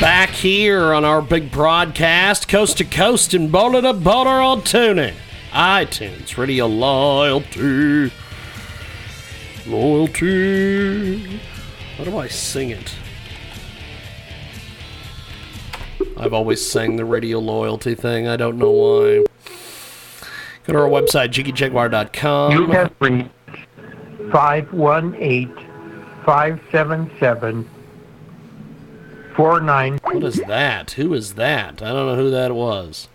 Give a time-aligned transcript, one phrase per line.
[0.00, 5.16] Back here on our big broadcast, coast to coast and border to border on tuning.
[5.50, 8.12] iTunes, Radio Loyalty.
[9.66, 11.40] Loyalty.
[11.96, 12.94] How do I sing it?
[16.16, 18.28] I've always sang the radio loyalty thing.
[18.28, 19.24] I don't know why.
[20.62, 22.52] Go to our website, jiggyjaguar.com.
[22.52, 23.30] You have reached
[24.30, 25.52] 518
[26.24, 27.68] 577
[29.38, 30.00] 49.
[30.02, 30.90] What is that?
[30.90, 31.80] Who is that?
[31.80, 33.06] I don't know who that was.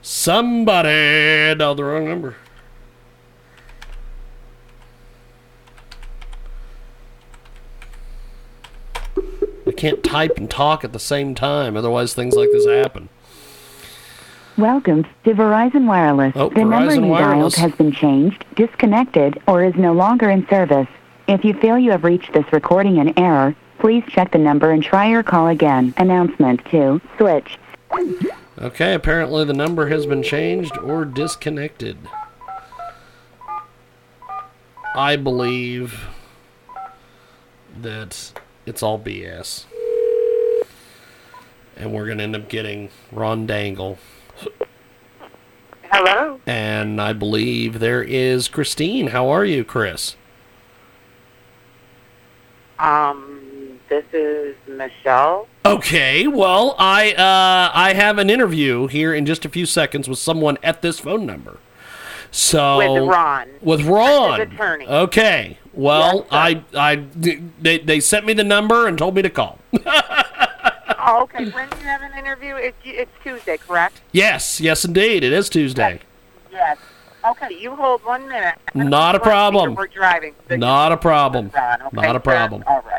[0.00, 2.36] Somebody dialed the wrong number.
[9.66, 13.08] I can't type and talk at the same time, otherwise things like this happen.
[14.56, 16.34] Welcome to Verizon Wireless.
[16.36, 17.56] Oh, the number you Wireless.
[17.56, 20.86] dialed has been changed, disconnected, or is no longer in service.
[21.26, 24.82] If you feel you have reached this recording in error, please check the number and
[24.82, 25.94] try your call again.
[25.96, 27.00] Announcement 2.
[27.18, 27.58] Switch.
[28.58, 31.98] Okay, apparently the number has been changed or disconnected.
[34.94, 36.06] I believe
[37.80, 38.32] that
[38.64, 39.66] it's all BS.
[41.76, 43.98] And we're going to end up getting Ron Daigle.
[45.92, 46.40] Hello.
[46.46, 49.08] And I believe there is Christine.
[49.08, 50.16] How are you, Chris?
[52.78, 53.35] Um,
[53.88, 55.48] this is Michelle.
[55.64, 60.18] Okay, well, I uh, I have an interview here in just a few seconds with
[60.18, 61.58] someone at this phone number.
[62.30, 63.48] So With Ron.
[63.60, 64.40] With Ron.
[64.40, 64.86] Attorney.
[64.86, 65.58] Okay.
[65.72, 66.96] Well, I I
[67.60, 69.58] they they sent me the number and told me to call.
[71.08, 71.48] Oh, okay.
[71.50, 72.56] When do you have an interview?
[72.56, 74.00] It's, it's Tuesday, correct?
[74.10, 76.00] yes, yes, indeed, it is Tuesday.
[76.50, 76.78] Yes.
[77.24, 78.56] Okay, you hold one minute.
[78.74, 79.74] Not a problem.
[79.76, 80.34] We're driving.
[80.50, 81.46] Not a problem.
[81.46, 82.64] Okay, Not a problem.
[82.66, 82.95] All right.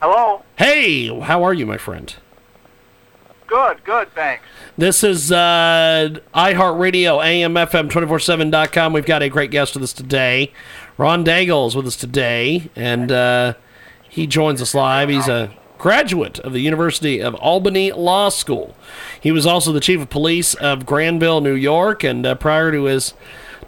[0.00, 0.42] Hello.
[0.56, 2.14] Hey, how are you, my friend?
[3.48, 4.44] Good, good, thanks.
[4.76, 8.92] This is uh, iHeartRadio, AMFM247.com.
[8.92, 10.52] We've got a great guest with us today.
[10.98, 13.54] Ron Daigle is with us today, and uh,
[14.08, 15.08] he joins us live.
[15.08, 18.76] He's a graduate of the University of Albany Law School.
[19.20, 22.84] He was also the chief of police of Granville, New York, and uh, prior to
[22.84, 23.14] his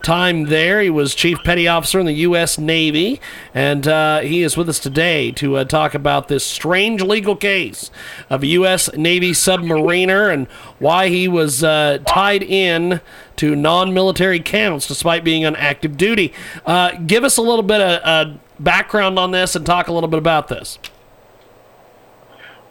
[0.02, 0.80] time there.
[0.80, 2.58] He was chief petty officer in the U.S.
[2.58, 3.20] Navy,
[3.54, 7.90] and uh, he is with us today to uh, talk about this strange legal case
[8.28, 8.92] of a U.S.
[8.94, 10.46] Navy submariner and
[10.78, 13.00] why he was uh, tied in
[13.36, 16.32] to non-military counts despite being on active duty.
[16.66, 20.08] Uh, give us a little bit of uh, background on this and talk a little
[20.08, 20.78] bit about this.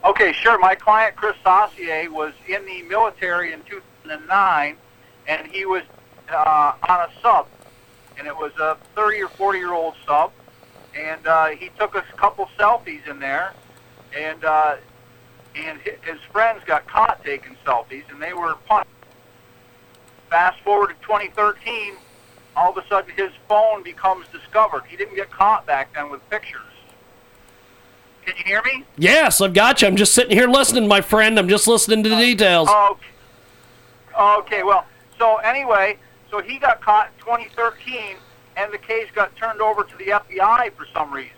[0.06, 0.58] Okay, sure.
[0.60, 4.78] My client Chris Saucier was in the military in 2009,
[5.28, 5.84] and he was
[6.32, 7.48] uh, on a sub,
[8.18, 10.32] and it was a 30 or 40 year old sub,
[10.98, 13.54] and uh, he took a couple selfies in there,
[14.18, 14.76] and uh,
[15.56, 18.90] and his friends got caught taking selfies, and they were punished.
[20.30, 21.96] Fast forward to 2013,
[22.56, 24.84] all of a sudden his phone becomes discovered.
[24.88, 26.62] He didn't get caught back then with pictures.
[28.26, 28.86] Can you hear me?
[28.98, 29.88] Yes, I've got you.
[29.88, 31.40] I'm just sitting here listening, my friend.
[31.40, 32.70] I'm just listening to the details.
[32.70, 33.06] Okay.
[34.20, 34.64] Okay.
[34.64, 34.86] Well,
[35.18, 35.98] so anyway,
[36.32, 38.16] so he got caught in 2013,
[38.58, 41.32] and the case got turned over to the FBI for some reason.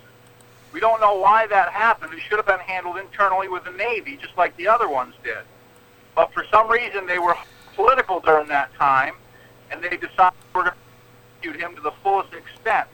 [0.74, 2.14] We don't know why that happened.
[2.14, 5.40] It should have been handled internally with the Navy, just like the other ones did.
[6.16, 7.36] But for some reason, they were
[7.76, 9.14] political during that time,
[9.70, 10.78] and they decided we're going to
[11.42, 12.88] prosecute him to the fullest extent.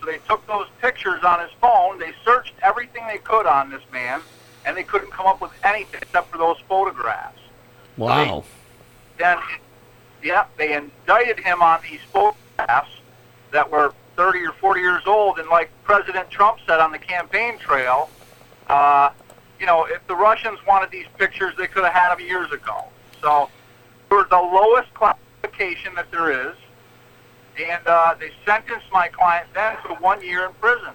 [0.00, 1.98] So they took those pictures on his phone.
[1.98, 4.20] They searched everything they could on this man,
[4.66, 7.38] and they couldn't come up with anything except for those photographs
[7.96, 8.44] Wow.
[9.16, 9.38] then
[10.22, 12.90] yeah, they indicted him on these photographs
[13.52, 17.58] that were 30 or 40 years old, and like President Trump said on the campaign
[17.58, 18.10] trail,
[18.68, 19.10] uh,
[19.60, 22.84] you know, if the Russians wanted these pictures, they could have had them years ago.
[23.22, 23.48] So
[24.10, 26.56] they were the lowest classification that there is,
[27.58, 30.92] and uh, they sentenced my client then to one year in prison.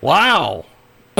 [0.00, 0.64] Wow.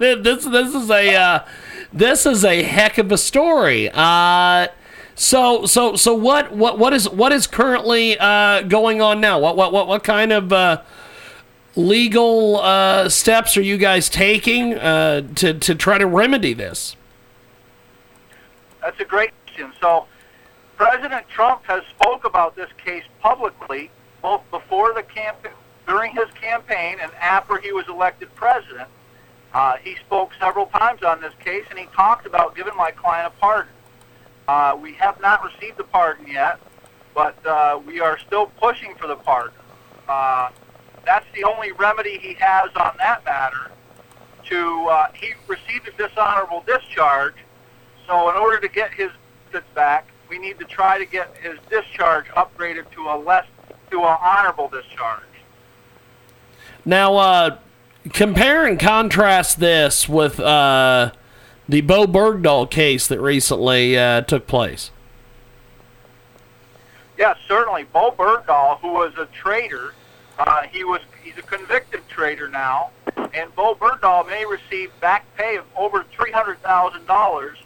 [0.00, 1.44] this this is a uh,
[1.92, 3.88] this is a heck of a story.
[3.92, 4.66] Uh,
[5.20, 9.38] So so so what what what is what is currently uh, going on now?
[9.38, 10.80] What what what what kind of uh,
[11.76, 16.96] legal uh, steps are you guys taking uh, to to try to remedy this?
[18.80, 19.74] That's a great question.
[19.78, 20.06] So,
[20.78, 23.90] President Trump has spoke about this case publicly,
[24.22, 25.52] both before the campaign,
[25.86, 28.88] during his campaign, and after he was elected president.
[29.52, 33.34] Uh, he spoke several times on this case, and he talked about giving my client
[33.36, 33.74] a pardon.
[34.50, 36.58] Uh, we have not received the pardon yet,
[37.14, 39.54] but uh, we are still pushing for the pardon.
[40.08, 40.50] Uh,
[41.06, 43.70] that's the only remedy he has on that matter.
[44.46, 47.36] To uh, he received a dishonorable discharge,
[48.08, 49.10] so in order to get his
[49.52, 53.46] benefits back, we need to try to get his discharge upgraded to a less
[53.92, 55.22] to an honorable discharge.
[56.84, 57.58] Now, uh,
[58.12, 61.12] compare and contrast this with uh,
[61.70, 64.90] the Bowe Bergdahl case that recently uh, took place.
[67.16, 67.84] Yes, certainly.
[67.84, 69.94] Bowe Bergdahl, who was a traitor,
[70.38, 72.90] uh, he was he's a convicted traitor now,
[73.32, 77.56] and Bowe Bergdahl may receive back pay of over three hundred thousand dollars.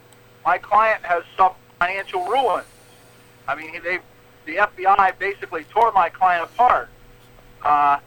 [0.45, 2.65] My client has suffered financial ruin.
[3.49, 4.01] I mean, they
[4.45, 6.91] the FBI basically tore my client apart.
[7.62, 8.01] Uh,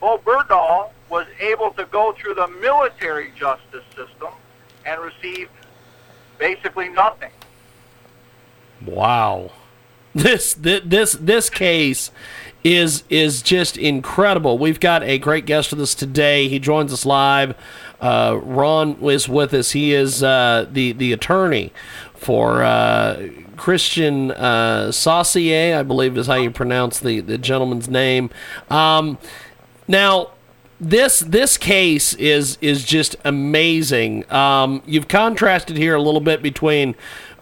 [0.00, 4.32] Bowe Bergdahl was able to go through the military justice system
[4.86, 5.48] and receive
[6.38, 7.30] basically nothing.
[8.84, 9.50] Wow.
[10.14, 12.10] This this this this case
[12.64, 14.56] is is just incredible.
[14.56, 16.48] We've got a great guest with us today.
[16.48, 17.54] He joins us live.
[18.00, 19.72] Uh, Ron is with us.
[19.72, 21.72] He is uh, the the attorney
[22.14, 28.30] for uh, Christian uh, Saucier, I believe is how you pronounce the the gentleman's name.
[28.70, 29.18] Um,
[29.86, 30.30] now,
[30.80, 34.30] this this case is is just amazing.
[34.32, 36.94] Um, you've contrasted here a little bit between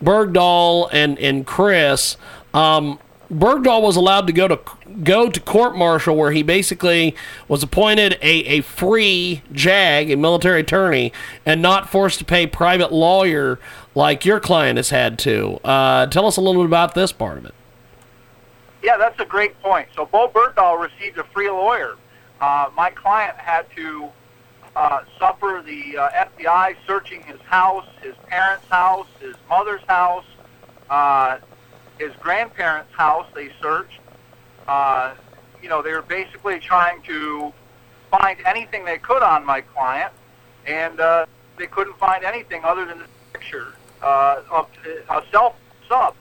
[0.03, 2.17] Bergdahl and and Chris.
[2.53, 2.99] Um,
[3.33, 4.61] Bergdahl was allowed to go to
[5.03, 7.17] go to court martial where he basically
[7.49, 11.13] was appointed a, a free JAG, a military attorney,
[11.45, 13.59] and not forced to pay private lawyer
[13.95, 15.59] like your client has had to.
[15.65, 17.55] Uh, tell us a little bit about this part of it.
[18.83, 19.89] Yeah, that's a great point.
[19.97, 21.97] So Bowe Bergdahl received a free lawyer.
[22.41, 24.09] Uh, my client had to
[24.77, 30.25] uh, suffer the uh, FBI searching his house, his parents' house, his mother's house,
[30.91, 31.39] uh,
[31.99, 33.27] his grandparents' house.
[33.35, 34.01] They searched.
[34.67, 35.15] Uh,
[35.63, 37.53] you know, they were basically trying to
[38.11, 40.13] find anything they could on my client,
[40.67, 41.27] and uh,
[41.57, 44.69] they couldn't find anything other than this picture uh, of
[45.11, 45.55] a self
[45.89, 46.15] sub.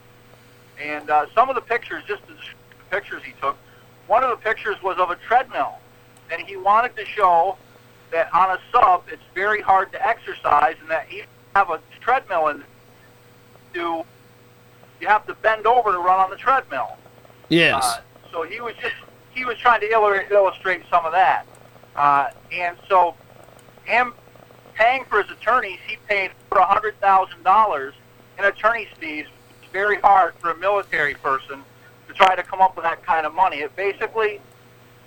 [0.81, 2.35] And uh, some of the pictures, just the
[2.89, 3.57] pictures he took,
[4.07, 5.79] one of the pictures was of a treadmill,
[6.33, 7.57] and he wanted to show
[8.11, 11.23] that on a sub it's very hard to exercise, and that you
[11.55, 12.63] have a treadmill and
[13.73, 14.03] do
[14.99, 16.97] you have to bend over to run on the treadmill.
[17.49, 17.83] Yes.
[17.83, 18.01] Uh,
[18.31, 18.95] so he was just
[19.31, 21.45] he was trying to illustrate, illustrate some of that,
[21.95, 23.15] uh, and so
[23.85, 24.13] him
[24.73, 27.93] paying for his attorneys, he paid for a hundred thousand dollars
[28.39, 29.25] in attorney's fees.
[29.61, 31.63] It's very hard for a military person
[32.07, 33.57] to try to come up with that kind of money.
[33.57, 34.39] It basically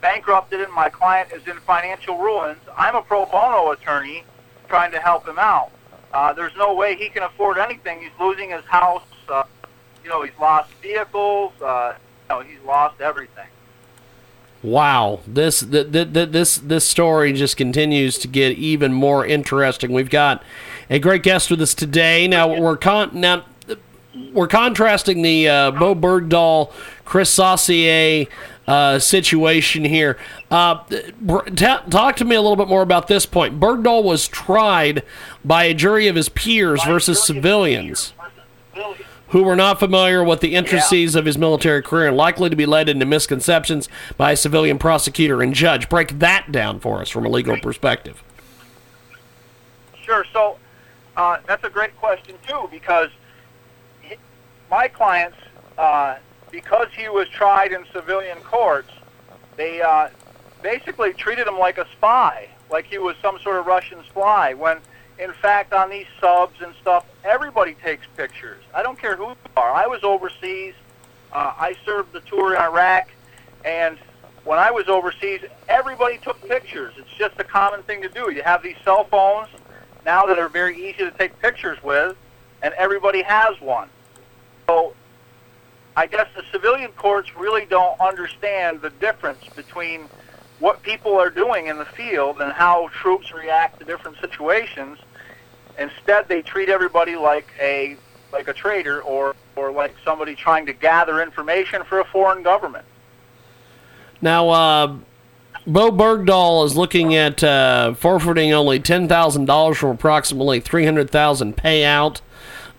[0.07, 2.61] bankrupted and My client is in financial ruins.
[2.77, 4.23] I'm a pro bono attorney
[4.69, 5.73] trying to help him out.
[6.13, 8.01] Uh, there's no way he can afford anything.
[8.01, 9.03] He's losing his house.
[9.29, 9.43] Uh,
[10.05, 11.53] you know, he's lost vehicles.
[11.61, 13.49] Uh, you know, he's lost everything.
[14.63, 19.93] Wow, this th- th- th- this this story just continues to get even more interesting.
[19.93, 20.43] We've got
[20.89, 22.27] a great guest with us today.
[22.29, 23.45] Now we're con- now
[24.33, 26.73] we're contrasting the uh, Bowe Bergdahl,
[27.05, 28.27] Chris Saucier
[28.67, 30.19] uh, situation here.
[30.51, 33.61] Uh, t- talk to me a little bit more about this point.
[33.61, 35.03] Bergdahl was tried
[35.45, 38.13] by a jury of his peers versus civilians
[39.29, 41.19] who were not familiar with the intricacies yeah.
[41.19, 45.43] of his military career and likely to be led into misconceptions by a civilian prosecutor
[45.43, 45.89] and judge.
[45.89, 48.23] Break that down for us from a legal perspective.
[50.03, 50.25] Sure.
[50.33, 50.59] So
[51.17, 53.11] uh, that's a great question, too, because
[54.71, 55.39] my clients,
[55.79, 56.17] uh,
[56.51, 58.91] because he was tried in civilian courts,
[59.57, 60.09] they uh,
[60.63, 64.79] basically treated him like a spy, like he was some sort of Russian spy, when–
[65.19, 68.63] in fact, on these subs and stuff, everybody takes pictures.
[68.75, 69.73] I don't care who you are.
[69.73, 70.75] I was overseas.
[71.33, 73.09] Uh, I served the tour in Iraq,
[73.65, 73.99] and
[74.45, 76.95] when I was overseas, everybody took pictures.
[76.99, 78.31] It's just a common thing to do.
[78.33, 79.49] You have these cell phones
[80.05, 82.17] now that are very easy to take pictures with,
[82.63, 83.89] and everybody has one.
[85.97, 90.03] I guess the civilian courts really don't understand the difference between
[90.59, 94.99] what people are doing in the field and how troops react to different situations.
[95.79, 97.97] Instead, they treat everybody like a
[98.33, 102.85] like a traitor or or like somebody trying to gather information for a foreign government.
[104.21, 104.97] Now, uh,
[105.67, 111.11] Bowe Bergdahl is looking at uh, forfeiting only ten thousand dollars from approximately three hundred
[111.11, 112.21] thousand payout.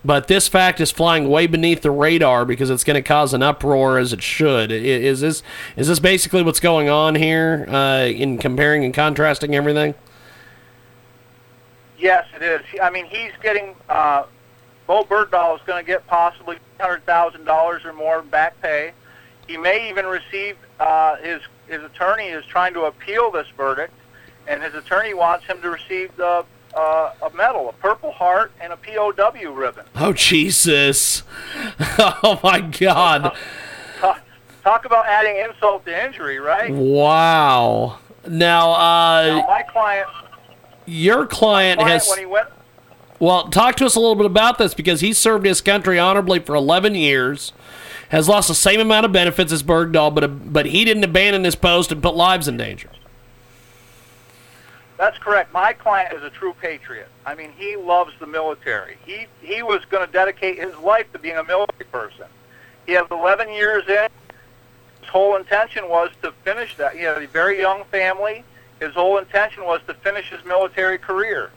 [0.04, 3.42] But this fact is flying way beneath the radar because it's going to cause an
[3.42, 4.70] uproar as it should.
[4.70, 5.42] Is this
[5.76, 9.94] is this basically what's going on here uh, in comparing and contrasting everything?
[11.98, 12.60] Yes, it is.
[12.80, 13.74] I mean, he's getting.
[13.88, 14.24] Uh,
[14.86, 18.92] Bowe Bergdahl is going to get possibly hundred thousand dollars or more back pay.
[19.46, 20.56] He may even receive.
[20.78, 23.92] Uh, his his attorney is trying to appeal this verdict,
[24.46, 28.72] and his attorney wants him to receive the, uh, a medal, a Purple Heart, and
[28.72, 29.84] a POW ribbon.
[29.96, 31.22] Oh Jesus!
[31.98, 33.36] oh my God!
[34.00, 34.20] Talk,
[34.62, 36.70] talk about adding insult to injury, right?
[36.72, 37.98] Wow.
[38.26, 40.08] Now, Now, uh, my client,
[40.86, 42.48] your client client has when he went
[43.18, 46.38] Well, talk to us a little bit about this because he served his country honorably
[46.38, 47.52] for 11 years,
[48.10, 51.54] has lost the same amount of benefits as Bergdahl, but but he didn't abandon his
[51.54, 52.90] post and put lives in danger.
[54.98, 55.52] That's correct.
[55.52, 57.08] My client is a true patriot.
[57.24, 58.98] I mean, he loves the military.
[59.06, 62.26] He he was going to dedicate his life to being a military person.
[62.84, 64.08] He has 11 years in.
[65.00, 66.94] His whole intention was to finish that.
[66.96, 68.44] He had a very young family.
[68.80, 71.50] His whole intention was to finish his military career.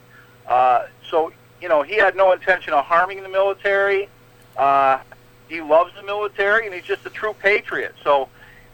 [0.47, 1.31] Uh, so,
[1.61, 4.07] you know, he had no intention of harming the military.
[4.55, 4.99] Uh,
[5.47, 7.95] he loves the military, and he's just a true patriot.
[8.03, 8.29] So,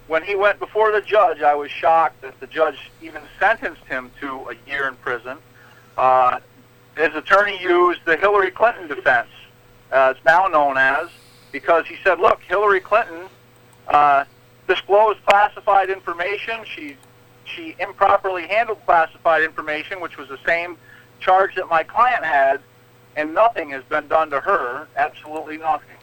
[0.07, 4.11] when he went before the judge, I was shocked that the judge even sentenced him
[4.21, 5.37] to a year in prison.
[5.97, 6.39] Uh,
[6.95, 9.29] his attorney used the Hillary Clinton defense,
[9.91, 11.09] uh, now known as,
[11.51, 13.23] because he said, look, Hillary Clinton
[13.87, 14.23] uh,
[14.67, 16.61] disclosed classified information.
[16.65, 16.95] She,
[17.45, 20.77] she improperly handled classified information, which was the same
[21.19, 22.61] charge that my client had,
[23.15, 25.97] and nothing has been done to her, absolutely nothing.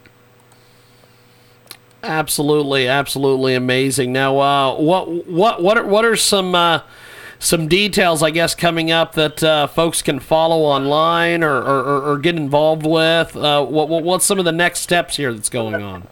[2.05, 4.13] Absolutely, absolutely amazing.
[4.13, 6.81] Now, uh, what what what are, what are some uh,
[7.39, 12.19] some details, I guess, coming up that uh, folks can follow online or, or, or,
[12.19, 13.35] get involved with?
[13.35, 16.07] Uh, what, what what's some of the next steps here that's going on?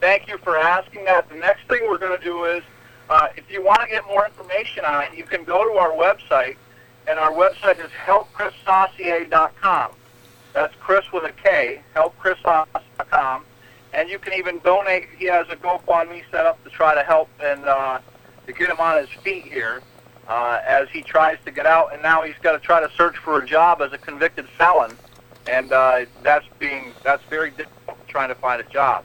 [0.00, 1.26] Thank you for asking that.
[1.30, 2.62] The next thing we're going to do is,
[3.08, 5.92] uh, if you want to get more information on it, you can go to our
[5.92, 6.56] website,
[7.08, 9.92] and our website is helpkrissaucier.com.
[10.52, 13.44] That's Chris with a K, helpkrissaucier.com.
[13.94, 15.06] And you can even donate.
[15.16, 18.00] He has a GoFundMe set up to try to help and uh,
[18.46, 19.82] to get him on his feet here
[20.26, 21.92] uh, as he tries to get out.
[21.92, 24.96] And now he's got to try to search for a job as a convicted felon,
[25.46, 29.04] and uh, that's being that's very difficult trying to find a job.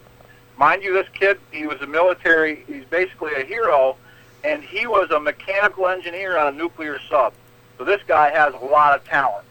[0.58, 3.96] Mind you, this kid, he was a military, he's basically a hero,
[4.44, 7.34] and he was a mechanical engineer on a nuclear sub.
[7.78, 9.46] So this guy has a lot of talent.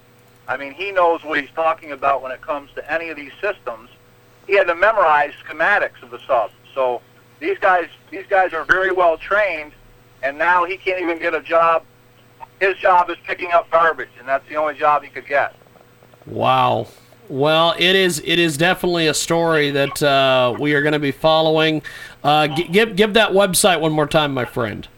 [0.46, 3.32] I mean, he knows what he's talking about when it comes to any of these
[3.40, 3.88] systems.
[4.48, 6.50] He had to memorize schematics of the sub.
[6.74, 7.02] So
[7.38, 9.72] these guys, these guys are very well trained,
[10.22, 11.84] and now he can't even get a job.
[12.58, 15.54] His job is picking up garbage, and that's the only job he could get.
[16.26, 16.88] Wow.
[17.28, 21.12] Well, it is it is definitely a story that uh, we are going to be
[21.12, 21.82] following.
[22.24, 24.88] Uh, g- give give that website one more time, my friend.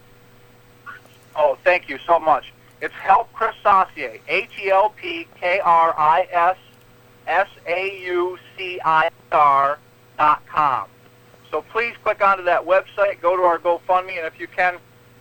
[1.34, 2.52] Oh, thank you so much.
[2.80, 4.20] It's Help Chris Saucier,
[7.30, 9.78] H-E-L-P-K-R-I-S-S-A-U-C-I-R
[10.18, 10.86] dot com.
[11.50, 14.78] So please click onto that website, go to our GoFundMe, and if you can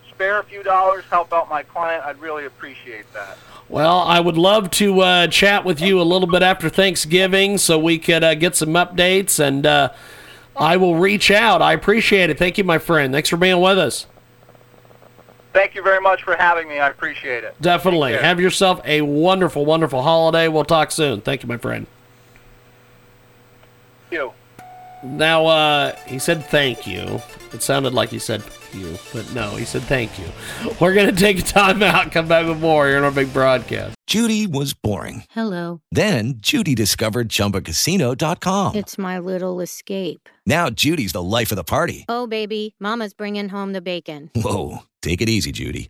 [0.10, 3.38] spare a few dollars, help out my client, I'd really appreciate that.
[3.68, 7.80] Well, I would love to uh, chat with you a little bit after Thanksgiving so
[7.80, 9.92] we could uh, get some updates, and uh,
[10.58, 11.62] I will reach out.
[11.62, 12.38] I appreciate it.
[12.38, 13.14] Thank you, my friend.
[13.14, 14.08] Thanks for being with us.
[15.54, 16.80] Thank you very much for having me.
[16.80, 17.56] I appreciate it.
[17.60, 18.14] Definitely.
[18.14, 20.48] Have yourself a wonderful, wonderful holiday.
[20.48, 21.22] We'll talk soon.
[21.22, 21.88] Thank you, my friend.
[24.12, 24.34] You.
[25.04, 27.22] Now, uh, he said thank you.
[27.54, 30.26] It sounded like he said you, but no, he said thank you.
[30.80, 33.32] We're going to take a time out, come back with more here on our big
[33.34, 33.96] broadcast.
[34.08, 35.24] Judy was boring.
[35.32, 35.82] Hello.
[35.92, 38.76] Then Judy discovered ChumbaCasino.com.
[38.76, 40.28] It's my little escape.
[40.46, 42.06] Now Judy's the life of the party.
[42.10, 44.32] Oh, baby, Mama's bringing home the bacon.
[44.36, 45.90] Whoa, take it easy, Judy.